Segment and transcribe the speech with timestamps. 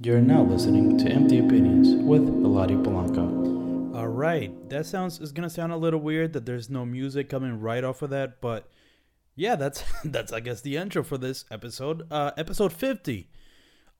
[0.00, 3.96] You're now listening to Empty Opinions with Eladio Polanco.
[3.96, 7.58] All right, that sounds is gonna sound a little weird that there's no music coming
[7.58, 8.70] right off of that, but
[9.34, 13.28] yeah, that's that's I guess the intro for this episode, uh, episode 50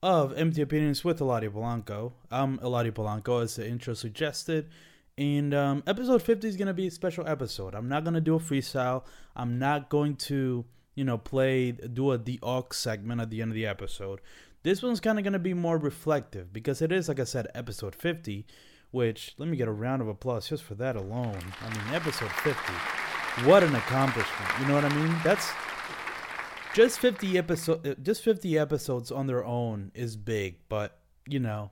[0.01, 2.13] of Empty Opinions with Eladio Polanco.
[2.31, 4.69] I'm Eladio Polanco, as the intro suggested,
[5.17, 7.75] and um, episode 50 is gonna be a special episode.
[7.75, 9.03] I'm not gonna do a freestyle.
[9.35, 10.63] I'm not going to
[10.95, 14.21] you know play do a the aux segment at the end of the episode.
[14.63, 17.47] This one's kind of going to be more reflective because it is, like I said,
[17.55, 18.45] episode 50,
[18.91, 21.39] which let me get a round of applause just for that alone.
[21.61, 22.59] I mean, episode 50.
[23.47, 24.51] What an accomplishment.
[24.59, 25.15] You know what I mean?
[25.23, 25.49] That's
[26.73, 31.71] just 50 episode uh, just 50 episodes on their own is big, but you know,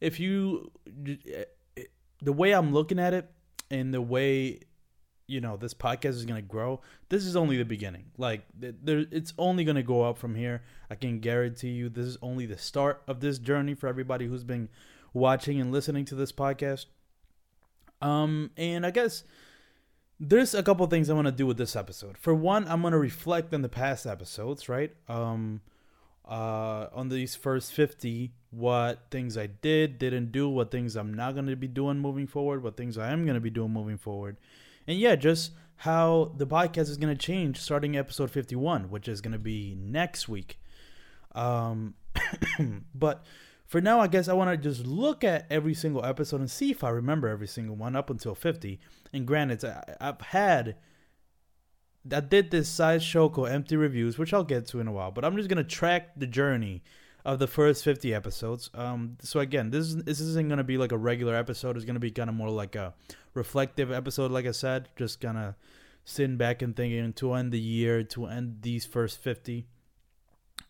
[0.00, 1.82] if you uh,
[2.22, 3.30] the way I'm looking at it
[3.70, 4.60] and the way
[5.32, 6.80] you know this podcast is going to grow
[7.12, 8.06] this is only the beginning.
[8.16, 10.62] Like there it's only going to go up from here.
[10.90, 14.44] I can guarantee you this is only the start of this journey for everybody who's
[14.44, 14.70] been
[15.12, 16.86] watching and listening to this podcast.
[18.00, 19.24] Um and i guess
[20.18, 22.16] there's a couple things i want to do with this episode.
[22.16, 24.92] For one i'm going to reflect on the past episodes right?
[25.08, 25.60] Um
[26.26, 31.34] uh on these first 50 what things i did didn't do what things i'm not
[31.34, 33.98] going to be doing moving forward what things i am going to be doing moving
[33.98, 34.36] forward
[34.86, 39.20] and yeah, just how the podcast is going to change starting episode 51, which is
[39.20, 40.60] going to be next week.
[41.34, 41.94] Um,
[42.94, 43.24] but
[43.66, 46.70] for now, I guess I want to just look at every single episode and see
[46.70, 48.78] if I remember every single one up until 50.
[49.12, 50.76] And granted, I, I've had.
[52.12, 55.12] I did this side show called Empty Reviews, which I'll get to in a while,
[55.12, 56.82] but I'm just gonna track the journey
[57.24, 58.70] of the first 50 episodes.
[58.74, 61.76] Um, so again, this is, this isn't gonna be like a regular episode.
[61.76, 62.94] It's gonna be kind of more like a
[63.34, 65.54] reflective episode, like I said, just kind of
[66.04, 69.66] sitting back and thinking to end the year, to end these first 50.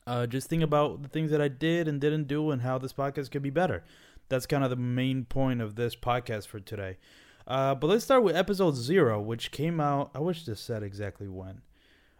[0.06, 2.92] Uh, just think about the things that I did and didn't do and how this
[2.92, 3.84] podcast could be better.
[4.28, 6.98] That's kind of the main point of this podcast for today.
[7.47, 10.11] Uh, but let's start with episode zero, which came out.
[10.14, 11.63] I wish this said exactly when.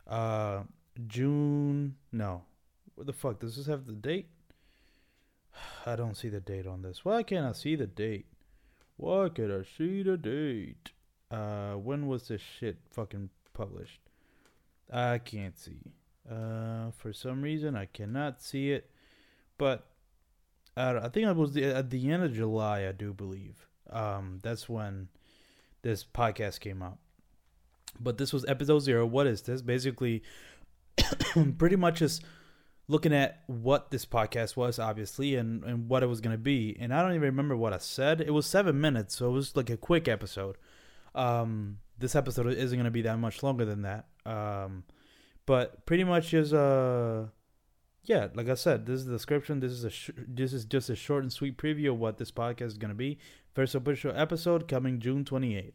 [0.07, 0.63] Uh,
[1.07, 1.97] June.
[2.13, 2.43] No.
[2.95, 3.41] What the fuck?
[3.41, 4.29] Does this have the date?
[5.87, 7.05] I don't see the date on this.
[7.05, 8.27] Why can't I see the date?
[8.97, 10.93] Why can't I see the date?
[11.31, 14.01] Uh, when was this shit fucking published?
[14.93, 15.93] I can't see.
[16.31, 18.91] Uh, for some reason I cannot see it,
[19.59, 19.87] but
[20.77, 23.67] uh, I think it was the, at the end of July, I do believe.
[23.91, 25.09] Um, that's when
[25.83, 26.99] this podcast came out.
[27.99, 29.05] But this was episode zero.
[29.05, 29.63] What is this?
[29.63, 30.23] Basically,
[31.59, 32.23] pretty much just
[32.93, 36.77] looking at what this podcast was, obviously, and, and what it was going to be.
[36.79, 38.21] And I don't even remember what I said.
[38.21, 40.57] It was seven minutes, so it was like a quick episode.
[41.15, 44.07] Um, this episode isn't going to be that much longer than that.
[44.27, 44.85] Um,
[45.47, 47.27] but pretty much is uh
[48.05, 49.61] yeah, like I said, this is the description.
[49.61, 52.33] This is a sh- this is just a short and sweet preview of what this
[52.33, 53.19] podcast is going to be.
[53.55, 55.73] First official episode coming June 28th.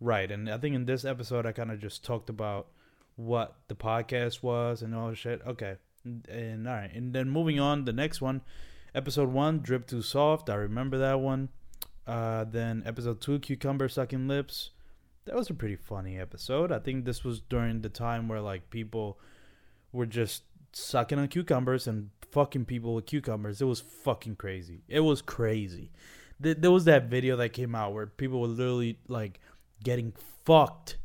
[0.00, 2.68] Right, and I think in this episode I kind of just talked about
[3.14, 5.42] what the podcast was and all shit.
[5.46, 8.42] Okay, and all right, and then moving on, the next one,
[8.94, 10.50] episode one, drip too soft.
[10.50, 11.48] I remember that one.
[12.06, 14.70] Uh, then episode two, cucumber sucking lips.
[15.24, 16.70] That was a pretty funny episode.
[16.70, 19.18] I think this was during the time where like people
[19.92, 20.42] were just
[20.72, 23.62] sucking on cucumbers and fucking people with cucumbers.
[23.62, 24.82] It was fucking crazy.
[24.88, 25.90] It was crazy.
[26.38, 29.40] There was that video that came out where people were literally like
[29.82, 30.12] getting
[30.44, 30.98] fucked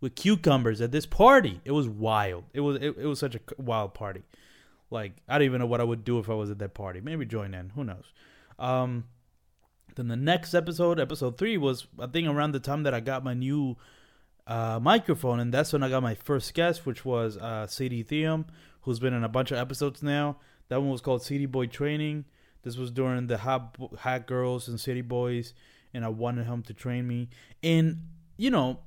[0.00, 1.60] with cucumbers at this party.
[1.64, 2.44] It was wild.
[2.52, 4.24] It was it, it was such a wild party.
[4.90, 7.00] Like I don't even know what I would do if I was at that party.
[7.00, 7.70] Maybe join in.
[7.70, 8.12] Who knows?
[8.58, 9.04] Um,
[9.94, 13.24] then the next episode, episode three, was I think around the time that I got
[13.24, 13.76] my new
[14.46, 18.46] uh, microphone, and that's when I got my first guest, which was uh, CD Theum,
[18.82, 20.38] who's been in a bunch of episodes now.
[20.68, 22.24] That one was called City Boy Training.
[22.62, 25.54] This was during the hot hot girls and city boys,
[25.94, 27.28] and I wanted him to train me.
[27.62, 28.02] And
[28.36, 28.80] you know,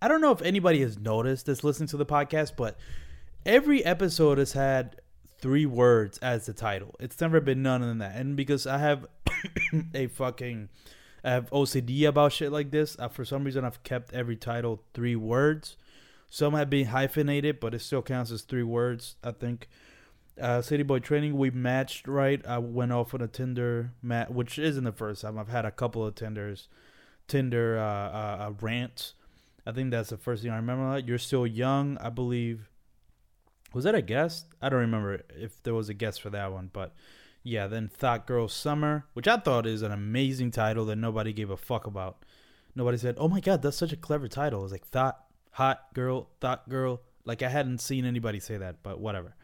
[0.00, 2.76] I don't know if anybody has noticed that's listening to the podcast, but
[3.46, 5.00] every episode has had
[5.42, 6.94] three words as the title.
[7.00, 8.16] It's never been none than that.
[8.16, 9.06] And because I have
[9.94, 10.70] a fucking
[11.24, 14.82] I have OCD about shit like this, uh, for some reason I've kept every title
[14.94, 15.76] three words.
[16.30, 19.68] Some have been hyphenated, but it still counts as three words, I think.
[20.40, 22.44] Uh, City Boy Training, we matched right.
[22.46, 25.38] I went off on a Tinder mat, which isn't the first time.
[25.38, 26.68] I've had a couple of Tinders,
[27.28, 29.12] Tinder uh, uh, uh rants.
[29.66, 30.98] I think that's the first thing I remember.
[30.98, 32.70] You're still young, I believe
[33.72, 34.46] was that a guest?
[34.60, 36.94] I don't remember if there was a guest for that one, but
[37.42, 41.50] yeah, then Thought Girl Summer, which I thought is an amazing title that nobody gave
[41.50, 42.24] a fuck about.
[42.74, 45.18] Nobody said, "Oh my god, that's such a clever title." It was like Thought
[45.52, 47.02] Hot Girl, Thought Girl.
[47.24, 49.34] Like I hadn't seen anybody say that, but whatever.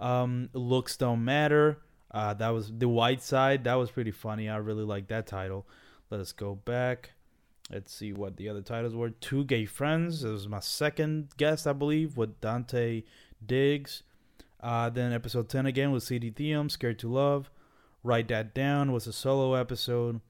[0.00, 1.78] Um, looks don't matter.
[2.10, 3.64] Uh, that was the White Side.
[3.64, 4.48] That was pretty funny.
[4.48, 5.66] I really like that title.
[6.10, 7.10] Let us go back.
[7.70, 9.10] Let's see what the other titles were.
[9.10, 10.22] Two Gay Friends.
[10.22, 13.02] It was my second guest, I believe, with Dante
[13.46, 14.02] Diggs.
[14.60, 17.50] Uh, then episode 10 again with CD Theum, Scared to Love.
[18.02, 20.20] Write That Down was a solo episode.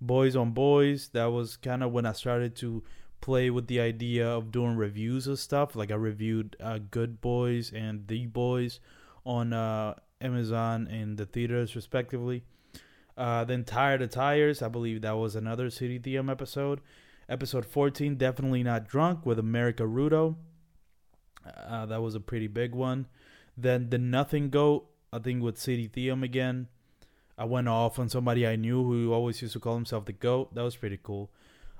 [0.00, 1.08] Boys on Boys.
[1.12, 2.82] That was kind of when I started to
[3.20, 5.76] play with the idea of doing reviews of stuff.
[5.76, 8.80] Like I reviewed uh, Good Boys and The Boys
[9.24, 12.44] on uh, Amazon and the theaters, respectively.
[13.16, 16.80] Uh, then Tire the Tires, I believe that was another CD Theum episode.
[17.28, 20.36] Episode 14, Definitely Not Drunk with America Rudo.
[21.44, 23.06] Uh, that was a pretty big one.
[23.56, 26.68] Then The Nothing Goat, I think with CD Theum again.
[27.36, 30.54] I went off on somebody I knew who always used to call himself the GOAT.
[30.54, 31.30] That was pretty cool.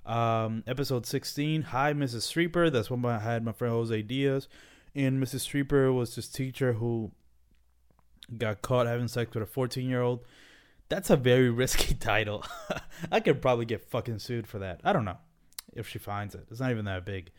[0.07, 2.23] Um, episode 16, Hi, Mrs.
[2.23, 2.73] Streeper.
[2.73, 4.49] That's when I had my friend Jose Diaz.
[4.95, 5.47] And Mrs.
[5.47, 7.13] Streeper was this teacher who
[8.37, 10.21] got caught having sex with a 14 year old.
[10.89, 12.45] That's a very risky title.
[13.13, 14.81] I could probably get fucking sued for that.
[14.83, 15.19] I don't know
[15.75, 16.47] if she finds it.
[16.51, 17.31] It's not even that big.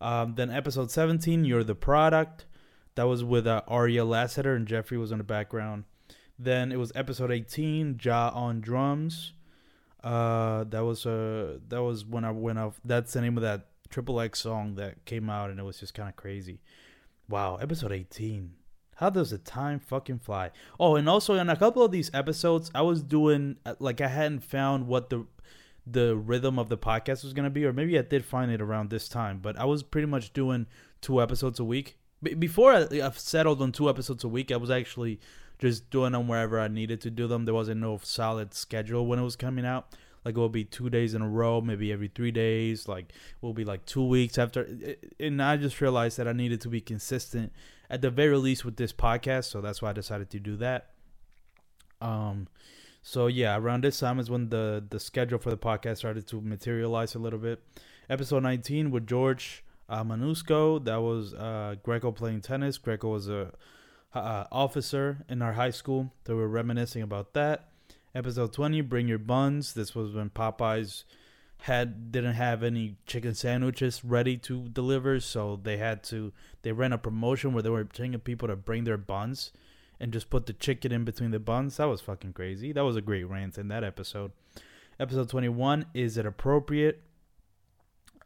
[0.00, 2.46] Um, then episode 17, You're the Product.
[2.94, 5.84] That was with uh, Aria Lasseter and Jeffrey was in the background.
[6.38, 9.32] Then it was episode 18, Ja on drums.
[10.02, 12.80] Uh, that was uh, that was when I went off.
[12.84, 15.94] That's the name of that Triple X song that came out, and it was just
[15.94, 16.60] kind of crazy.
[17.28, 18.52] Wow, episode 18.
[18.96, 20.52] How does the time fucking fly?
[20.78, 24.08] Oh, and also in a couple of these episodes, I was doing uh, like I
[24.08, 25.26] hadn't found what the
[25.86, 28.90] the rhythm of the podcast was gonna be, or maybe I did find it around
[28.90, 29.38] this time.
[29.40, 30.66] But I was pretty much doing
[31.00, 31.96] two episodes a week.
[32.22, 35.20] B- before I, I've settled on two episodes a week, I was actually
[35.58, 37.44] just doing them wherever I needed to do them.
[37.44, 39.94] There wasn't no solid schedule when it was coming out.
[40.24, 42.88] Like it will be two days in a row, maybe every three days.
[42.88, 44.68] Like it will be like two weeks after.
[45.20, 47.52] And I just realized that I needed to be consistent
[47.88, 49.44] at the very least with this podcast.
[49.44, 50.90] So that's why I decided to do that.
[52.00, 52.48] Um,
[53.08, 56.40] so yeah, around this time is when the the schedule for the podcast started to
[56.40, 57.62] materialize a little bit.
[58.10, 60.84] Episode 19 with George uh, Manusco.
[60.84, 62.78] That was uh, Greco playing tennis.
[62.78, 63.52] Greco was a
[64.12, 66.10] uh, officer in our high school.
[66.24, 67.68] They were reminiscing about that.
[68.12, 69.74] Episode 20, Bring Your Buns.
[69.74, 71.04] This was when Popeyes
[71.58, 76.32] had didn't have any chicken sandwiches ready to deliver, so they had to
[76.62, 79.52] they ran a promotion where they were telling people to bring their buns
[80.00, 81.76] and just put the chicken in between the buns.
[81.76, 82.72] That was fucking crazy.
[82.72, 84.32] That was a great rant in that episode.
[84.98, 87.02] Episode 21, Is It Appropriate?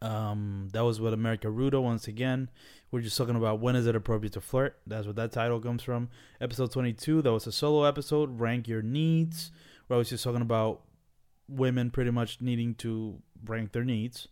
[0.02, 2.48] Um, that was with America Rudo once again.
[2.90, 4.78] We're just talking about when is it appropriate to flirt.
[4.86, 6.08] That's what that title comes from.
[6.40, 9.52] Episode 22, that was a solo episode, Rank Your Needs,
[9.86, 10.80] where I was just talking about
[11.48, 14.28] women pretty much needing to rank their needs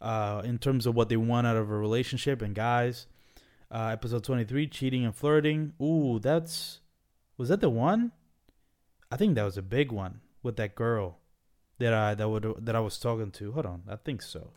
[0.00, 3.06] uh, in terms of what they want out of a relationship and guys.
[3.70, 5.72] Uh, episode 23, cheating and flirting.
[5.80, 6.80] Ooh, that's.
[7.36, 8.12] Was that the one?
[9.10, 11.18] I think that was a big one with that girl
[11.78, 13.52] that I that would that I was talking to.
[13.52, 14.50] Hold on, I think so.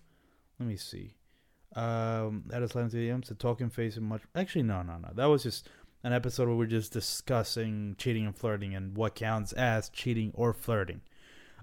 [0.60, 1.16] Let me see.
[1.76, 4.22] Um, that is Lance Williams, the talking face and much.
[4.36, 5.10] Actually, no, no, no.
[5.14, 5.70] That was just
[6.04, 10.54] an episode where we're just discussing cheating and flirting and what counts as cheating or
[10.54, 11.02] flirting.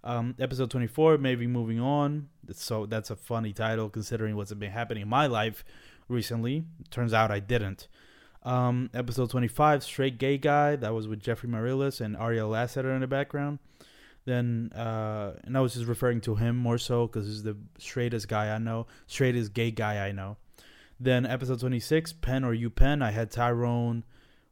[0.02, 2.29] Um, episode 24, maybe moving on.
[2.52, 5.64] So that's a funny title considering what's been happening in my life
[6.08, 6.64] recently.
[6.90, 7.88] Turns out I didn't.
[8.42, 10.76] Um, episode 25, Straight Gay Guy.
[10.76, 13.58] That was with Jeffrey Marilis and Aria Lasseter in the background.
[14.26, 18.29] Then, uh, and I was just referring to him more so because he's the straightest
[18.29, 20.36] guy I know, straightest gay guy I know.
[20.98, 23.02] Then episode 26, Pen or You Pen.
[23.02, 24.05] I had Tyrone,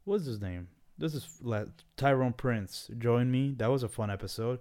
[0.05, 0.69] what's his name?
[0.99, 1.27] This is
[1.97, 3.55] Tyrone Prince join me.
[3.57, 4.59] That was a fun episode.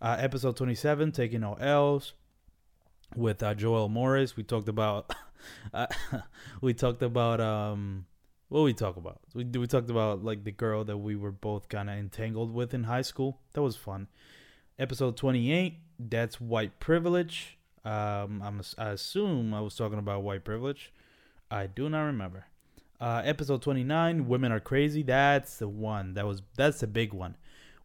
[0.00, 2.12] Uh, episode 27, Taking No L's
[3.16, 4.36] with uh, Joel Morris.
[4.36, 5.12] We talked about,
[5.74, 5.86] uh,
[6.60, 8.06] we talked about, um,
[8.52, 9.20] what we talk about?
[9.32, 12.74] We we talked about like the girl that we were both kind of entangled with
[12.74, 13.40] in high school.
[13.54, 14.08] That was fun.
[14.78, 17.56] Episode 28, that's white privilege.
[17.82, 20.92] Um, I'm, I assume I was talking about white privilege.
[21.50, 22.44] I do not remember.
[23.00, 25.02] Uh, episode 29, women are crazy.
[25.02, 26.12] That's the one.
[26.14, 27.36] That was that's the big one,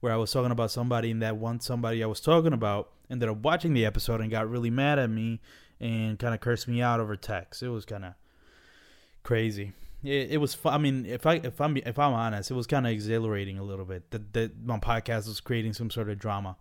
[0.02, 3.30] where I was talking about somebody and that one somebody I was talking about ended
[3.30, 5.40] up watching the episode and got really mad at me
[5.80, 7.62] and kind of cursed me out over text.
[7.64, 8.14] It was kind of
[9.24, 9.74] crazy.
[10.04, 10.58] It, it was.
[10.66, 13.64] I mean, if I if I'm if I'm honest, it was kind of exhilarating a
[13.64, 16.58] little bit that that my podcast was creating some sort of drama,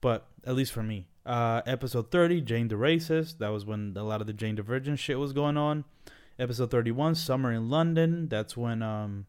[0.00, 1.08] but at least for me.
[1.26, 3.36] Uh, episode 30, Jane the Racist.
[3.36, 5.84] That was when a lot of the Jane Virgin shit was going on.
[6.38, 8.28] Episode 31, Summer in London.
[8.28, 9.26] That's when um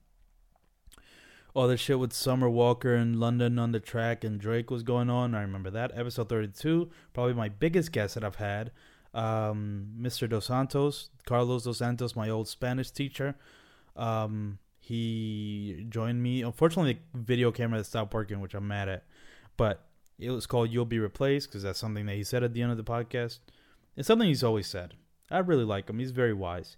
[1.53, 5.09] all the shit with Summer Walker in London on the track and Drake was going
[5.09, 5.33] on.
[5.33, 5.91] I remember that.
[5.95, 8.71] Episode 32, probably my biggest guest that I've had
[9.13, 10.29] um, Mr.
[10.29, 13.35] Dos Santos, Carlos Dos Santos, my old Spanish teacher.
[13.95, 16.41] Um, he joined me.
[16.41, 19.03] Unfortunately, the video camera stopped working, which I'm mad at.
[19.57, 19.85] But
[20.17, 22.71] it was called "You'll Be Replaced" because that's something that he said at the end
[22.71, 23.39] of the podcast.
[23.95, 24.95] It's something he's always said.
[25.29, 25.99] I really like him.
[25.99, 26.77] He's very wise.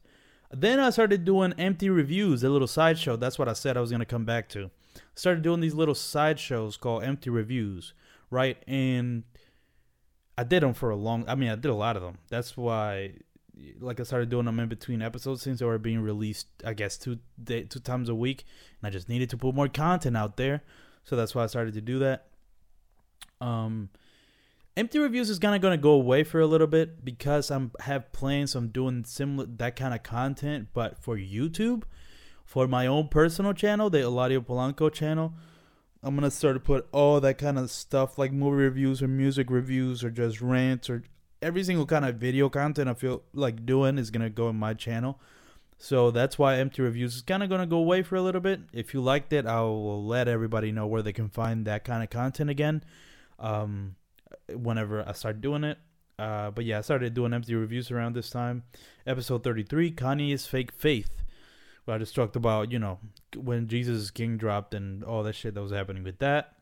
[0.52, 3.16] Then I started doing empty reviews, a little sideshow.
[3.16, 4.70] That's what I said I was gonna come back to.
[5.16, 7.94] Started doing these little sideshows called empty reviews,
[8.30, 8.62] right?
[8.68, 9.24] And
[10.42, 11.24] I did them for a long.
[11.28, 12.18] I mean, I did a lot of them.
[12.30, 13.12] That's why,
[13.80, 16.48] like, I started doing them in between episodes since they were being released.
[16.66, 18.44] I guess two day, two times a week,
[18.82, 20.64] and I just needed to put more content out there.
[21.04, 22.26] So that's why I started to do that.
[23.40, 23.90] Um,
[24.76, 27.72] empty reviews is kind of going to go away for a little bit because I'm
[27.82, 31.84] have plans on doing similar that kind of content, but for YouTube,
[32.46, 35.34] for my own personal channel, the Eladio Polanco channel.
[36.04, 39.52] I'm gonna start to put all that kind of stuff like movie reviews or music
[39.52, 41.04] reviews or just rants or
[41.44, 44.74] every single kind of video content I feel like doing is gonna go in my
[44.74, 45.20] channel.
[45.78, 48.62] So that's why empty reviews is kind of gonna go away for a little bit.
[48.74, 52.02] If you liked it, I will let everybody know where they can find that kind
[52.02, 52.84] of content again.
[53.38, 53.96] Um,
[54.48, 55.78] whenever I start doing it.
[56.18, 58.64] Uh, but yeah, I started doing empty reviews around this time.
[59.06, 61.21] Episode 33, Kanye's Fake Faith
[61.86, 63.00] where I just talked about, you know,
[63.36, 66.54] when Jesus King dropped and all that shit that was happening with that.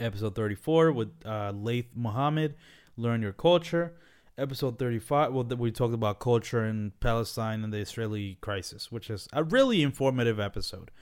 [0.00, 2.54] Episode 34 with uh, Laith Muhammad,
[2.96, 3.94] Learn Your Culture.
[4.36, 9.26] Episode 35, well, we talked about culture in Palestine and the Israeli crisis, which is
[9.32, 10.92] a really informative episode,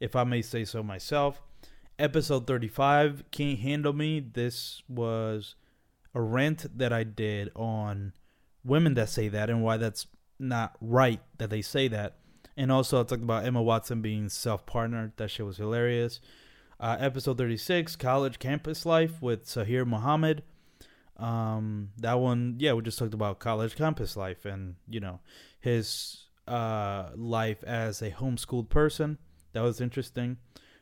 [0.00, 1.40] if I may say so myself.
[2.00, 4.18] Episode 35, Can't Handle Me.
[4.18, 5.54] This was
[6.14, 8.12] a rant that I did on
[8.64, 10.06] women that say that and why that's
[10.40, 12.16] not right that they say that.
[12.56, 15.12] And also, I talked about Emma Watson being self partnered.
[15.16, 16.20] That shit was hilarious.
[16.78, 20.42] Uh, episode 36, College Campus Life with Sahir Muhammad.
[21.18, 25.20] Um, that one, yeah, we just talked about college campus life and, you know,
[25.60, 29.18] his uh, life as a homeschooled person.
[29.52, 30.38] That was interesting.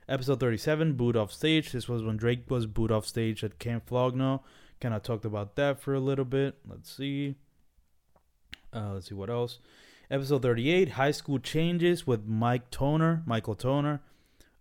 [0.08, 1.72] Episode 37, Boot Off Stage.
[1.72, 4.42] This was when Drake was boot off stage at Camp Flog Gno.
[4.80, 6.54] Kind of talked about that for a little bit.
[6.66, 7.34] Let's see.
[8.72, 9.58] Uh, let's see what else.
[10.10, 14.00] Episode 38, High School Changes with Mike Toner, Michael Toner.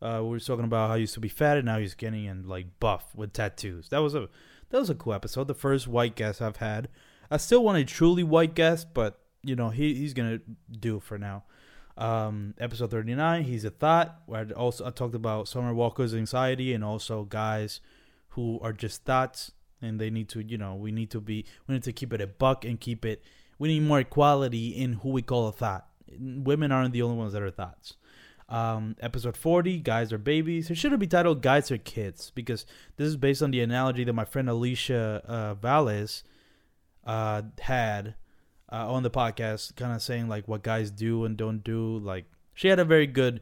[0.02, 2.28] Uh, we were talking about how he used to be fat and now he's getting
[2.28, 3.88] and like buff with tattoos.
[3.88, 4.28] That was a
[4.70, 5.48] that was a cool episode.
[5.48, 6.90] The first white guest I've had.
[7.32, 11.18] I still want a truly white guest, but you know he he's gonna do for
[11.18, 11.46] now.
[11.96, 14.24] Um, episode 39, he's a thought.
[14.26, 17.80] Where I also I talked about Summer Walker's anxiety and also guys
[18.32, 21.74] who are just thoughts and they need to you know we need to be we
[21.76, 23.24] need to keep it a buck and keep it
[23.60, 25.88] we need more equality in who we call a thought.
[26.20, 27.96] Women aren't the only ones that are thoughts.
[28.50, 30.70] Um, episode 40, Guys Are Babies.
[30.70, 34.06] It should have be titled Guys Are Kids because this is based on the analogy
[34.06, 36.24] that my friend Alicia uh, Valles
[37.06, 38.16] uh, had
[38.72, 42.00] uh, on the podcast, kind of saying like what guys do and don't do.
[42.00, 43.42] Like she had a very good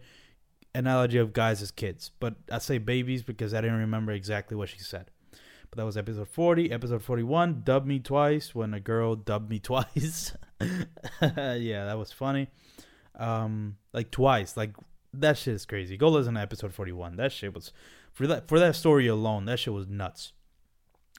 [0.74, 4.70] analogy of guys as kids, but I say babies because I didn't remember exactly what
[4.70, 5.12] she said.
[5.76, 6.72] That was episode 40.
[6.72, 10.32] Episode 41, Dub Me Twice, when a girl dubbed me twice.
[10.62, 12.48] yeah, that was funny.
[13.14, 14.56] Um, like twice.
[14.56, 14.74] Like
[15.14, 15.98] that shit is crazy.
[15.98, 17.18] Go listen to episode 41.
[17.18, 17.74] That shit was
[18.14, 20.32] for that for that story alone, that shit was nuts.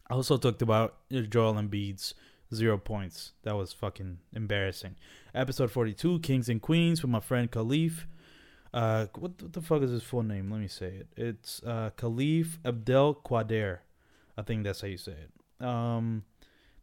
[0.09, 2.15] I also talked about Joel Embiid's
[2.55, 3.33] zero points.
[3.43, 4.97] That was fucking embarrassing.
[5.35, 8.07] Episode 42, Kings and Queens with my friend Khalif.
[8.73, 10.51] Uh, what, what the fuck is his full name?
[10.51, 11.09] Let me say it.
[11.17, 13.81] It's uh, Khalif Abdel Quader.
[14.37, 15.65] I think that's how you say it.
[15.65, 16.25] Um,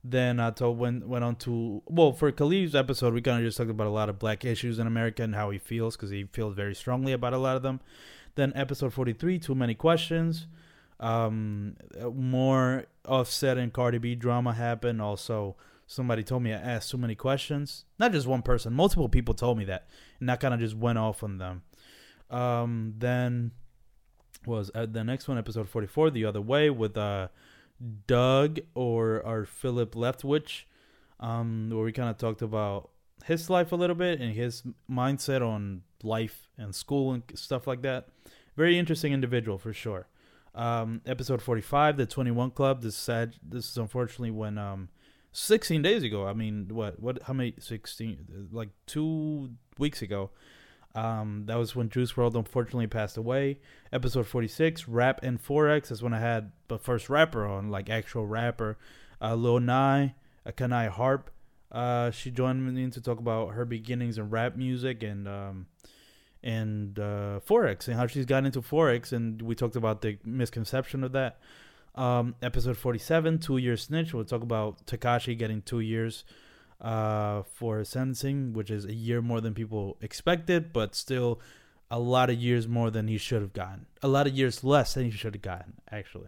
[0.03, 3.57] then I told went went on to well for Khalif's episode we kind of just
[3.57, 6.25] talked about a lot of black issues in America and how he feels because he
[6.33, 7.79] feels very strongly about a lot of them.
[8.35, 10.47] Then episode forty three, too many questions.
[10.99, 11.75] Um,
[12.13, 15.01] more Offset and Cardi B drama happened.
[15.01, 15.55] Also,
[15.85, 17.85] somebody told me I asked too many questions.
[17.99, 19.87] Not just one person, multiple people told me that,
[20.19, 21.63] and that kind of just went off on them.
[22.29, 23.51] Um, then
[24.47, 27.29] was uh, the next one, episode 44, The Other Way, with uh,
[28.07, 30.63] Doug or our Philip Leftwich,
[31.19, 32.89] um, where we kind of talked about
[33.25, 37.81] his life a little bit and his mindset on life and school and stuff like
[37.81, 38.09] that.
[38.55, 40.07] Very interesting individual for sure.
[40.55, 42.81] Um, episode 45, The 21 Club.
[42.81, 43.35] This is sad.
[43.41, 44.89] This is unfortunately when um,
[45.31, 46.27] 16 days ago.
[46.27, 46.99] I mean, what?
[46.99, 47.23] What?
[47.23, 47.55] How many?
[47.57, 48.49] 16?
[48.51, 50.29] Like two weeks ago.
[50.95, 53.59] Um, that was when Juice WRLD unfortunately passed away.
[53.91, 55.89] Episode 46, Rap and Forex.
[55.89, 58.77] That's when I had the first rapper on, like actual rapper.
[59.21, 60.13] Uh, Lil Nye,
[60.45, 61.31] uh, Kanaii Harp.
[61.71, 65.65] Uh, she joined me to talk about her beginnings in rap music and um,
[66.43, 69.11] and uh, forex and how she's gotten into forex.
[69.11, 71.39] And we talked about the misconception of that.
[71.95, 74.13] Um, episode 47, two year snitch.
[74.13, 76.23] We'll talk about Tekashi getting two years
[76.81, 81.39] uh, for sentencing, which is a year more than people expected, but still
[81.89, 83.85] a lot of years more than he should have gotten.
[84.01, 86.27] A lot of years less than he should have gotten, actually.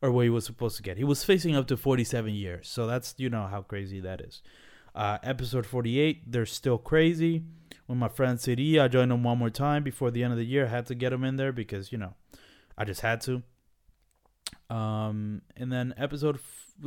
[0.00, 0.96] Or what he was supposed to get.
[0.96, 2.68] He was facing up to 47 years.
[2.68, 4.42] So that's, you know, how crazy that is.
[4.94, 7.42] Uh, episode 48, they're still crazy.
[7.86, 10.44] When my friend CD, I joined them one more time before the end of the
[10.44, 10.66] year.
[10.66, 12.14] I had to get him in there because, you know,
[12.76, 13.42] I just had to.
[14.70, 16.38] Um, and then episode,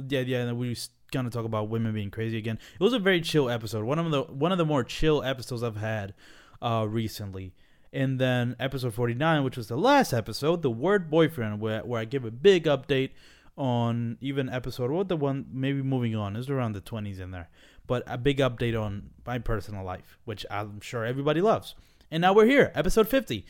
[0.07, 0.75] yeah, yeah, and we
[1.11, 2.57] gonna talk about women being crazy again.
[2.79, 3.83] It was a very chill episode.
[3.83, 6.13] One of the one of the more chill episodes I've had
[6.61, 7.53] uh recently.
[7.93, 12.05] And then episode 49, which was the last episode, the word boyfriend, where, where I
[12.05, 13.09] give a big update
[13.57, 17.49] on even episode what the one maybe moving on is around the 20s in there
[17.85, 21.75] but a big update on my personal life which i'm sure everybody loves
[22.09, 23.45] and now we're here episode 50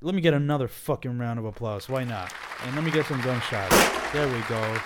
[0.00, 2.32] let me get another fucking round of applause why not
[2.64, 4.76] and let me get some gunshots there we go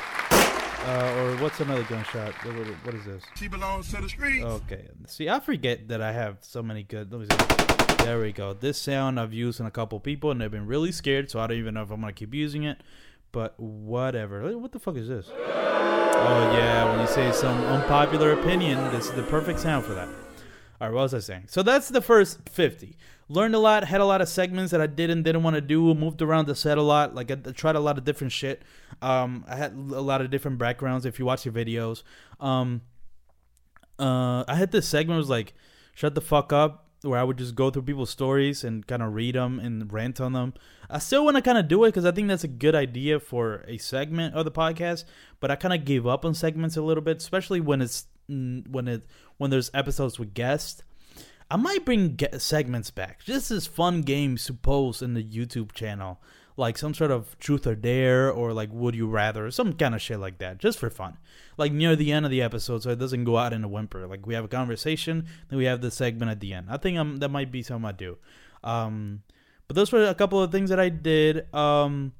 [0.89, 2.55] uh, or what's another gunshot what,
[2.85, 4.45] what is this She belongs to the streets.
[4.45, 8.33] okay see i forget that i have so many good let me see there we
[8.33, 11.41] go this sound i've used on a couple people and they've been really scared so
[11.41, 12.79] i don't even know if i'm gonna keep using it
[13.31, 14.57] but whatever.
[14.57, 15.29] What the fuck is this?
[15.31, 20.09] Oh yeah, when you say some unpopular opinion, this is the perfect sound for that.
[20.81, 21.45] All right, what was I saying?
[21.49, 22.97] So that's the first 50.
[23.29, 25.61] Learned a lot, had a lot of segments that I did and didn't want to
[25.61, 27.15] do, moved around the set a lot.
[27.15, 28.63] Like I tried a lot of different shit.
[29.03, 31.05] Um, I had a lot of different backgrounds.
[31.05, 32.05] If you watch the videos,
[32.41, 32.83] um,
[33.99, 35.53] uh, I had this segment was like,
[35.95, 39.15] "Shut the fuck up," where I would just go through people's stories and kind of
[39.15, 40.55] read them and rant on them.
[40.89, 43.21] I still want to kind of do it because I think that's a good idea
[43.21, 45.05] for a segment of the podcast.
[45.41, 48.89] But I kind of gave up on segments a little bit, especially when it's when
[48.89, 49.07] it
[49.39, 50.83] when there's episodes with guests.
[51.51, 53.25] I might bring segments back.
[53.25, 56.21] This is fun games to post in the YouTube channel,
[56.59, 60.03] like some sort of truth or dare, or like would you rather, some kind of
[60.03, 61.17] shit like that, just for fun.
[61.57, 64.07] Like near the end of the episode, so it doesn't go out in a whimper.
[64.07, 66.67] Like we have a conversation, then we have the segment at the end.
[66.69, 68.19] I think I'm, that might be something I do.
[68.63, 69.23] Um,
[69.69, 71.53] but those were a couple of things that I did.
[71.55, 72.13] Um,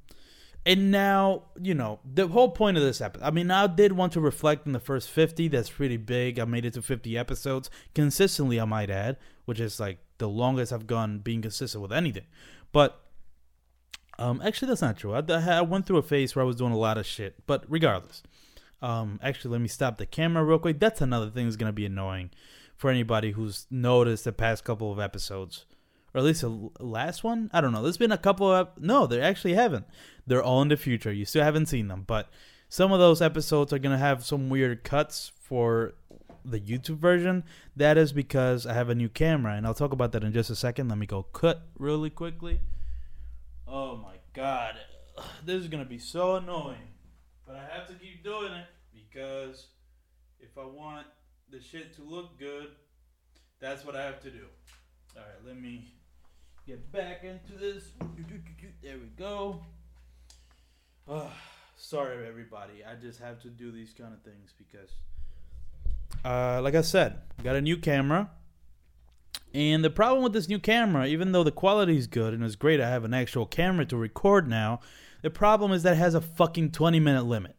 [0.69, 4.13] and now, you know, the whole point of this episode, I mean, I did want
[4.13, 5.47] to reflect on the first 50.
[5.47, 6.37] That's pretty big.
[6.37, 10.71] I made it to 50 episodes consistently, I might add, which is like the longest
[10.71, 12.25] I've gone being consistent with anything.
[12.71, 13.01] But
[14.19, 15.15] um, actually, that's not true.
[15.15, 17.47] I, I went through a phase where I was doing a lot of shit.
[17.47, 18.21] But regardless,
[18.79, 20.79] um, actually, let me stop the camera real quick.
[20.79, 22.29] That's another thing that's going to be annoying
[22.75, 25.65] for anybody who's noticed the past couple of episodes
[26.13, 27.49] or at least the last one.
[27.53, 27.81] I don't know.
[27.81, 29.85] There's been a couple of no, they actually haven't.
[30.25, 31.11] They're all in the future.
[31.11, 32.29] You still haven't seen them, but
[32.67, 35.93] some of those episodes are gonna have some weird cuts for
[36.45, 37.43] the YouTube version.
[37.75, 40.49] That is because I have a new camera, and I'll talk about that in just
[40.49, 40.89] a second.
[40.89, 42.59] Let me go cut really quickly.
[43.67, 44.75] Oh my god,
[45.45, 46.93] this is gonna be so annoying,
[47.45, 49.67] but I have to keep doing it because
[50.39, 51.07] if I want
[51.51, 52.69] the shit to look good,
[53.59, 54.45] that's what I have to do.
[55.15, 55.91] All right, let me
[56.67, 57.83] get back into this.
[58.81, 59.61] There we go.
[61.07, 61.31] Oh,
[61.75, 62.83] sorry, everybody.
[62.89, 64.89] I just have to do these kind of things because,
[66.23, 68.29] uh, like I said, got a new camera.
[69.53, 72.55] And the problem with this new camera, even though the quality is good and it's
[72.55, 74.79] great, I have an actual camera to record now.
[75.23, 77.55] The problem is that it has a fucking 20 minute limit.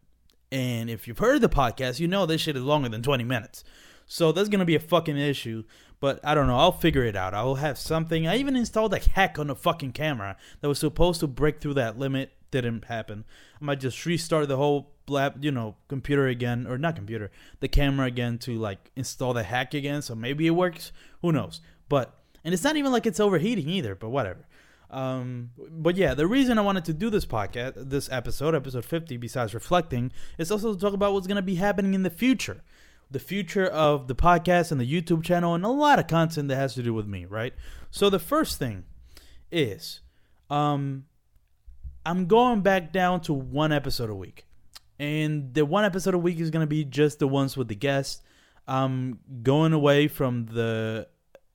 [0.52, 3.64] And if you've heard the podcast, you know this shit is longer than 20 minutes.
[4.06, 5.64] So that's gonna be a fucking issue.
[6.00, 6.56] But I don't know.
[6.56, 7.34] I'll figure it out.
[7.34, 8.26] I'll have something.
[8.26, 11.74] I even installed a hack on the fucking camera that was supposed to break through
[11.74, 12.32] that limit.
[12.50, 13.24] Didn't happen.
[13.60, 17.68] I might just restart the whole lab, you know, computer again, or not computer, the
[17.68, 20.02] camera again to like install the hack again.
[20.02, 20.90] So maybe it works.
[21.20, 21.60] Who knows?
[21.88, 23.94] But and it's not even like it's overheating either.
[23.94, 24.46] But whatever.
[24.90, 29.18] Um, but yeah, the reason I wanted to do this podcast, this episode, episode 50,
[29.18, 32.62] besides reflecting, is also to talk about what's going to be happening in the future
[33.10, 36.56] the future of the podcast and the YouTube channel and a lot of content that
[36.56, 37.54] has to do with me, right?
[37.90, 38.84] So the first thing
[39.50, 40.00] is
[40.48, 41.04] um
[42.04, 44.46] I'm going back down to one episode a week.
[44.98, 47.74] And the one episode a week is going to be just the ones with the
[47.74, 48.22] guests.
[48.66, 51.08] I'm going away from the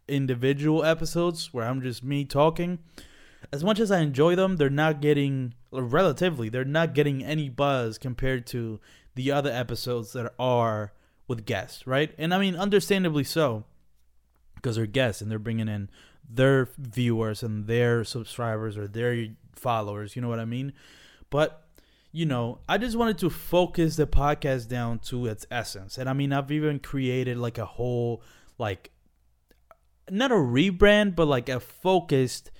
[0.07, 2.79] individual episodes where I'm just me talking.
[3.51, 7.97] As much as I enjoy them, they're not getting relatively, they're not getting any buzz
[7.97, 8.79] compared to
[9.13, 10.93] the other episodes that are
[11.27, 12.13] with guests, right?
[12.17, 13.65] And I mean, understandably so,
[14.55, 15.89] because they're guests and they're bringing in
[16.27, 20.15] their viewers and their subscribers or their followers.
[20.15, 20.73] You know what I mean?
[21.29, 21.61] But
[22.11, 25.97] you know, I just wanted to focus the podcast down to its essence.
[25.97, 28.23] And I mean, I've even created like a whole
[28.57, 28.91] like
[30.09, 32.51] not a rebrand, but like a focused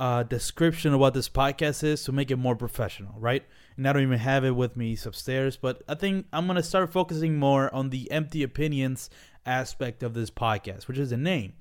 [0.00, 3.44] uh, description of what this podcast is to make it more professional, right?
[3.76, 6.90] And I don't even have it with me upstairs, but I think I'm gonna start
[6.90, 9.10] focusing more on the empty opinions
[9.44, 11.52] aspect of this podcast, which is the name.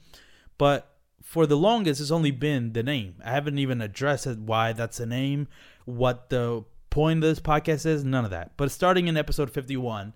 [0.58, 3.15] But for the longest, it's only been the name.
[3.23, 5.49] I haven't even addressed it, why that's the name,
[5.84, 8.54] what the point of this podcast is, none of that.
[8.56, 10.13] But starting in episode 51,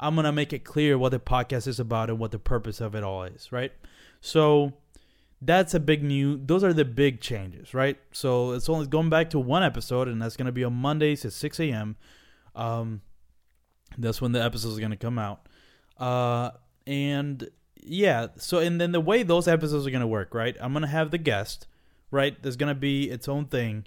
[0.00, 2.80] I'm going to make it clear what the podcast is about and what the purpose
[2.80, 3.72] of it all is, right?
[4.20, 4.72] So
[5.40, 7.98] that's a big new those are the big changes, right?
[8.12, 11.24] So it's only going back to one episode and that's going to be on Mondays
[11.24, 11.96] at 6 a.m.
[12.54, 13.02] Um,
[13.98, 15.46] that's when the episode is going to come out.
[15.98, 16.50] Uh,
[16.86, 17.48] and
[17.82, 20.56] yeah, so and then the way those episodes are going to work, right?
[20.60, 21.66] I'm going to have the guest,
[22.10, 22.40] right?
[22.42, 23.86] There's going to be its own thing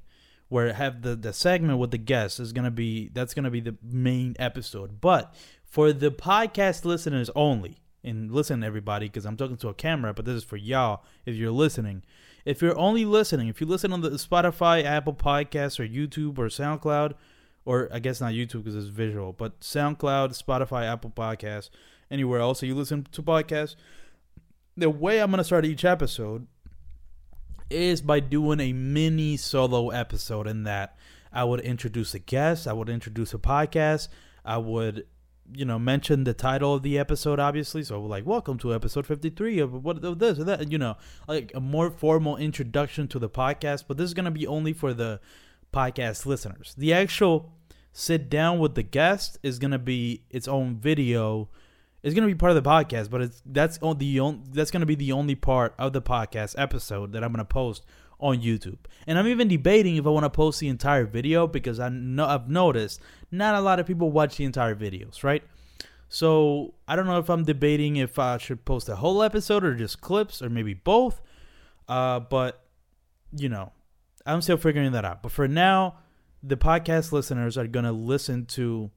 [0.50, 3.46] where I have the the segment with the guest is going to be that's going
[3.46, 5.02] to be the main episode.
[5.02, 5.34] But
[5.64, 10.26] for the podcast listeners only, and listen everybody because I'm talking to a camera, but
[10.26, 12.04] this is for y'all if you're listening.
[12.46, 16.48] If you're only listening, if you listen on the Spotify, Apple Podcasts, or YouTube or
[16.48, 17.14] SoundCloud,
[17.66, 21.70] or I guess not YouTube because it's visual, but SoundCloud, Spotify, Apple Podcasts,
[22.10, 23.76] anywhere else you listen to podcasts,
[24.78, 26.48] the way I'm gonna start each episode
[27.70, 30.98] is by doing a mini solo episode in that
[31.32, 34.08] I would introduce a guest, I would introduce a podcast,
[34.44, 35.06] I would
[35.54, 37.84] you know mention the title of the episode obviously.
[37.84, 41.52] So like welcome to episode 53 of what of this or that you know like
[41.56, 43.86] a more formal introduction to the podcast.
[43.88, 45.20] But this is going to be only for the
[45.74, 46.76] podcast listeners.
[46.78, 47.54] The actual
[47.92, 51.50] sit down with the guest is going to be its own video.
[52.02, 54.72] It's going to be part of the podcast but it's that's on the only that's
[54.72, 57.84] going to be the only part of the podcast episode that i'm going to post
[58.20, 58.78] on YouTube.
[59.08, 62.26] And I'm even debating if I want to post the entire video because I know
[62.26, 63.02] I've noticed
[63.32, 65.44] not a lot of people watch the entire videos, right?
[66.10, 69.76] So I don't know if I'm debating if I should post a whole episode or
[69.76, 71.22] just clips or maybe both.
[71.88, 72.66] Uh, but
[73.36, 73.72] you know,
[74.26, 75.22] I'm still figuring that out.
[75.24, 75.98] But for now,
[76.44, 78.92] the podcast listeners are gonna listen to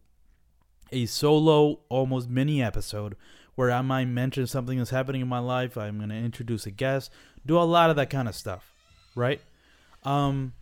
[0.91, 3.17] a solo, almost mini episode
[3.55, 5.77] where I might mention something that's happening in my life.
[5.77, 7.11] I'm gonna introduce a guest,
[7.45, 8.72] do a lot of that kind of stuff
[9.15, 9.41] right?
[10.05, 10.53] Um,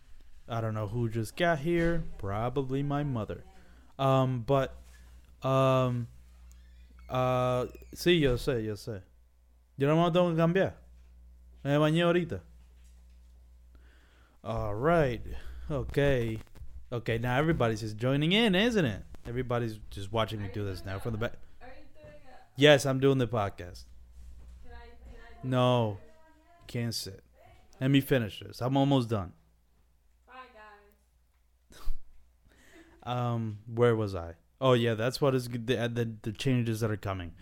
[0.49, 2.05] I don't know who just got here.
[2.19, 3.45] Probably my mother.
[3.99, 4.75] Um, but
[5.43, 6.09] um,
[7.09, 9.03] uh, sí, yo sé, yo sé.
[9.77, 10.73] Yo no me tengo que cambiar.
[11.65, 12.41] Me bañé ahorita.
[14.43, 15.23] All right.
[15.71, 16.39] Okay.
[16.93, 19.03] Okay, now everybody's just joining in, isn't it?
[19.27, 21.35] Everybody's just watching me do this now from the back.
[22.57, 23.85] Yes, I'm doing the podcast.
[25.43, 25.99] No,
[26.67, 27.23] can't sit.
[27.81, 28.61] Let me finish this.
[28.61, 29.33] I'm almost done.
[30.27, 31.79] Bye, guys.
[33.03, 34.35] Um, where was I?
[34.61, 37.33] Oh yeah, that's what is the the, the changes that are coming.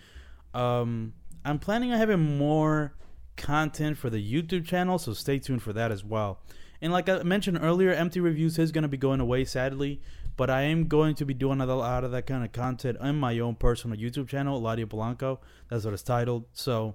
[0.54, 2.94] Um, I'm planning on having more
[3.36, 6.40] content for the YouTube channel, so stay tuned for that as well.
[6.80, 10.00] And like I mentioned earlier, Empty Reviews is going to be going away sadly,
[10.36, 13.16] but I am going to be doing a lot of that kind of content on
[13.16, 15.38] my own personal YouTube channel, Eladio Polanco.
[15.68, 16.44] That's what it's titled.
[16.52, 16.94] So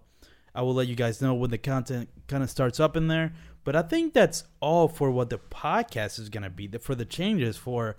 [0.56, 3.34] I will let you guys know when the content kind of starts up in there.
[3.64, 7.06] But I think that's all for what the podcast is going to be for the
[7.06, 7.96] changes for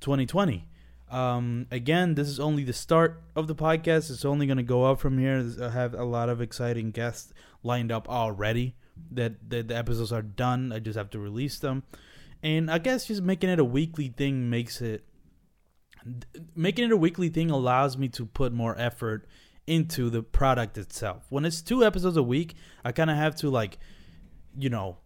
[0.00, 0.68] 2020.
[1.10, 4.10] Um, again, this is only the start of the podcast.
[4.10, 5.44] It's only going to go up from here.
[5.60, 8.74] I have a lot of exciting guests lined up already.
[9.12, 10.72] That, that the episodes are done.
[10.72, 11.84] I just have to release them,
[12.42, 15.04] and I guess just making it a weekly thing makes it
[16.56, 19.28] making it a weekly thing allows me to put more effort
[19.68, 21.26] into the product itself.
[21.28, 22.54] When it's two episodes a week,
[22.84, 23.78] I kind of have to like,
[24.58, 24.96] you know,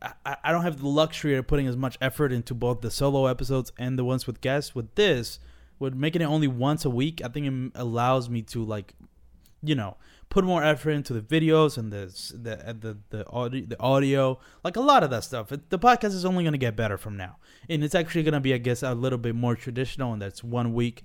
[0.00, 3.26] I, I don't have the luxury of putting as much effort into both the solo
[3.26, 4.74] episodes and the ones with guests.
[4.74, 5.40] With this,
[5.78, 8.94] with making it only once a week, I think it allows me to like,
[9.62, 9.96] you know,
[10.28, 14.38] put more effort into the videos and the uh, the the the audio, the audio
[14.62, 15.52] like a lot of that stuff.
[15.52, 17.36] It, the podcast is only going to get better from now,
[17.68, 20.44] and it's actually going to be, I guess, a little bit more traditional, and that's
[20.44, 21.02] one week.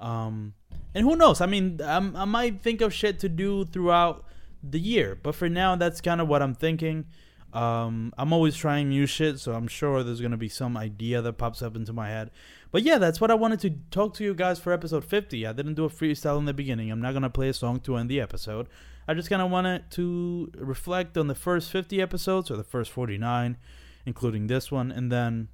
[0.00, 0.54] Um,
[0.94, 1.40] and who knows?
[1.40, 4.24] I mean, I'm, I might think of shit to do throughout
[4.62, 7.06] the year, but for now, that's kind of what I'm thinking.
[7.52, 11.34] Um, I'm always trying new shit, so I'm sure there's gonna be some idea that
[11.34, 12.30] pops up into my head.
[12.70, 15.46] But yeah, that's what I wanted to talk to you guys for episode 50.
[15.46, 16.90] I didn't do a freestyle in the beginning.
[16.90, 18.68] I'm not gonna play a song to end the episode.
[19.06, 22.90] I just kind of wanted to reflect on the first 50 episodes or the first
[22.90, 23.56] 49,
[24.04, 25.48] including this one, and then,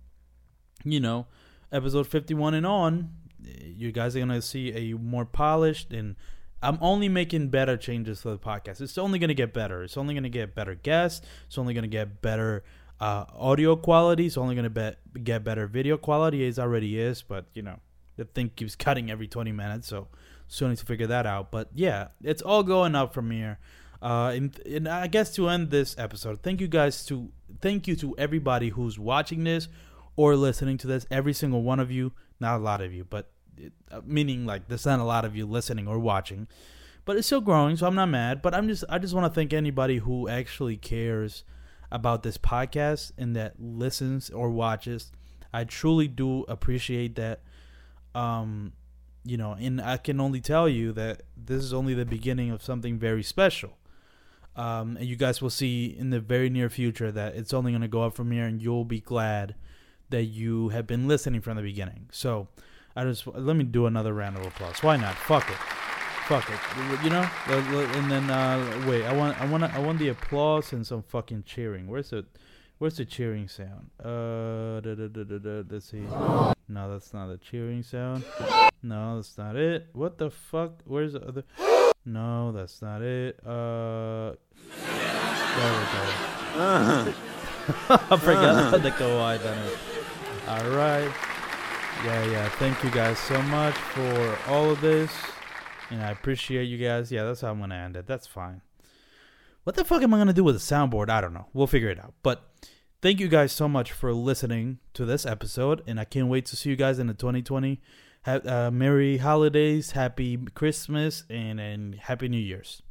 [0.83, 1.29] you know,
[1.71, 3.11] episode 51 and on,
[3.45, 6.17] you guys are gonna see a more polished and
[6.63, 8.81] I'm only making better changes to the podcast.
[8.81, 9.83] It's only gonna get better.
[9.83, 11.27] It's only gonna get better guests.
[11.47, 12.65] It's only gonna get better
[13.01, 14.27] uh, audio quality.
[14.27, 16.47] It's only gonna be- get better video quality.
[16.47, 17.81] It already is, but you know
[18.17, 20.09] the thing keeps cutting every 20 minutes, so
[20.49, 21.51] still need to figure that out.
[21.51, 23.59] But yeah, it's all going up from here.
[24.01, 27.31] Uh, and, and I guess to end this episode, thank you guys to
[27.61, 29.69] thank you to everybody who's watching this
[30.17, 31.07] or listening to this.
[31.11, 34.69] Every single one of you, not a lot of you, but it, uh, meaning like
[34.69, 36.47] there's not a lot of you listening or watching.
[37.05, 38.43] but it's still growing, so I'm not mad.
[38.43, 41.45] But I'm just I just want to thank anybody who actually cares
[41.91, 45.13] about this podcast and that listens or watches.
[45.53, 47.43] I truly do appreciate that.
[48.15, 48.73] Um,
[49.25, 52.63] you know, and I can only tell you that this is only the beginning of
[52.63, 53.79] something very special.
[54.57, 57.83] Um, and you guys will see in the very near future that it's only going
[57.83, 59.55] to go up from here, and you'll be glad
[60.11, 62.09] that you have been listening from the beginning.
[62.13, 62.49] So,
[62.97, 64.83] I just let me do another round of applause.
[64.83, 65.15] Why not?
[65.15, 65.57] Fuck it,
[66.27, 67.05] fuck it.
[67.05, 70.87] You know, and then uh, wait, I want, I want, I want the applause and
[70.87, 71.89] some fucking cheering.
[71.89, 72.25] Where's the,
[72.79, 73.91] where's the cheering sound?
[73.99, 76.05] Uh, da, da, da, da, da, let's see.
[76.69, 78.25] No, that's not the cheering sound.
[78.83, 79.89] No, that's not it.
[79.93, 80.81] What the fuck?
[80.85, 81.45] Where's the other?
[82.07, 83.41] No, that's not it.
[83.45, 84.35] Uh,
[85.57, 86.05] there we go.
[87.89, 89.79] I forgot how to go wide on it.
[90.47, 91.11] All right.
[92.05, 92.49] Yeah, yeah.
[92.51, 95.11] Thank you guys so much for all of this,
[95.91, 97.11] and I appreciate you guys.
[97.11, 98.07] Yeah, that's how I'm gonna end it.
[98.07, 98.61] That's fine.
[99.63, 101.09] What the fuck am I gonna do with a soundboard?
[101.09, 101.47] I don't know.
[101.55, 102.13] We'll figure it out.
[102.23, 102.43] But
[103.01, 106.57] thank you guys so much for listening to this episode, and I can't wait to
[106.57, 107.81] see you guys in the 2020.
[108.27, 112.83] Ha- uh, Merry holidays, Happy Christmas, and and Happy New Year's.